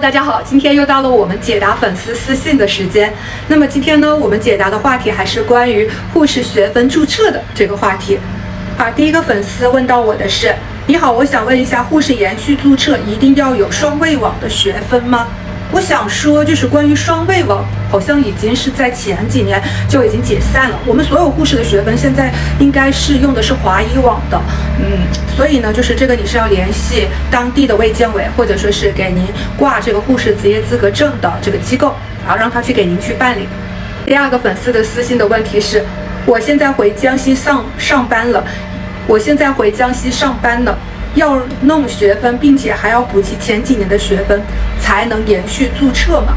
[0.00, 3.12] 大家好，今天又到了我们解答粉丝私信的时间。
[3.48, 8.16] 那么今天呢，我们解答的话题还是关于护士学分注册的这个话题。
[8.76, 10.54] 啊，第一个粉丝问到我的是：
[10.86, 15.26] 你好，我想问一下，护士延续注册一定要有双位网的学分吗？
[15.72, 20.78] 我想说，就是关于双位网，好像已经是在前几年就已经解散了。
[20.86, 24.40] 我们所有护士的学分现在应该是用的是华医网的，
[24.80, 25.06] 嗯，
[25.36, 29.24] 所以呢，就是这个你是要联系当地的卫健委，或者说是给您
[29.56, 31.94] 挂这个护士职业资格证的这个机构，
[32.24, 33.48] 然后让他去给您去办理。
[34.06, 35.84] 第二个粉丝的私信的问题是，
[36.24, 38.44] 我现在回江西上上班了，
[39.06, 40.78] 我现在回江西上班了。
[41.14, 44.40] 要弄学分，并且还要补齐前几年的学分，
[44.78, 46.34] 才能延续注册嘛？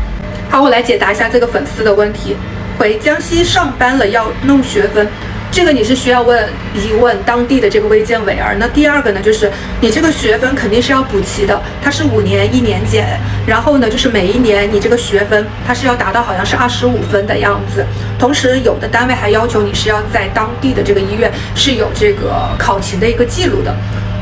[0.50, 2.36] 好，我来解答一下这个粉丝的问题。
[2.80, 5.08] 回江西上班了，要弄学分，
[5.52, 8.56] 这个你是需要问一问当地的这个卫健委儿。
[8.58, 9.52] 那第二个呢，就是
[9.82, 17.86] 你这个学分肯定是要补齐的，它是五年一年减，然后呢，就是每一年你这个学分它是要达到好像是二十五分的样子。
[18.18, 23.76] 同时，有的单位还要求你是要在当地的这个医院是有这个考勤的一个记录的。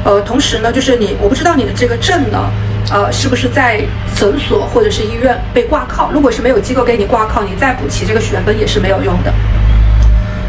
[0.03, 2.49] 呃，同时呢，就是你，我不知道你的这个证呢，
[2.91, 3.81] 呃，是不是在
[4.15, 6.09] 诊所或者是医院被挂靠？
[6.11, 9.31] 如果是没有机构给你挂靠，你再补齐这个学分也是没有用的。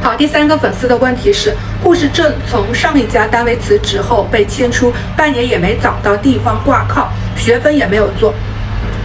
[0.02, 8.32] 好，第三个粉丝的问题是，护士证从上一家单位辞职后被迁出，半年也没找到地方挂靠，学分也没有做，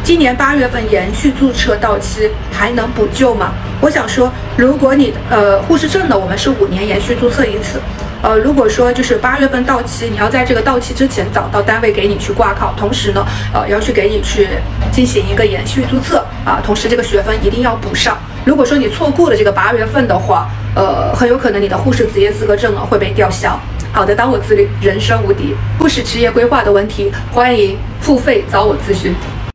[0.05, 3.52] 今年八月份延续注册到期，还能补救吗？
[3.81, 7.81] 我想说，如果你呃护士证呢，我们是五年延续注册一次。
[8.25, 13.23] 呃，如果说就是八月份到期，你要在这个到期之前找到单位给你去挂靠，同时呢，
[13.53, 14.47] 呃，要去给你去
[14.91, 18.17] 进行一个延续注册啊，同时这个学分一定要补上。
[18.43, 23.59] 如果说你错过了这个八月份的话，呃，很有可能你的护士执业资格证呢会被吊销。
[23.91, 25.53] 好的，当我自律，人生无敌。
[25.77, 29.13] 护士职业规划的问题，欢迎付费找我咨询。